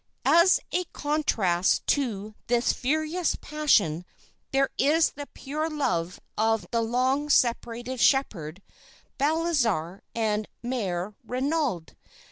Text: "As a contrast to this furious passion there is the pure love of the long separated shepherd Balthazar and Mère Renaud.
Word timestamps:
"As 0.25 0.59
a 0.71 0.83
contrast 0.93 1.85
to 1.85 2.33
this 2.47 2.73
furious 2.73 3.35
passion 3.35 4.03
there 4.49 4.71
is 4.79 5.11
the 5.11 5.27
pure 5.35 5.69
love 5.69 6.19
of 6.35 6.65
the 6.71 6.81
long 6.81 7.29
separated 7.29 7.99
shepherd 7.99 8.63
Balthazar 9.19 10.01
and 10.15 10.47
Mère 10.65 11.13
Renaud. 11.23 11.85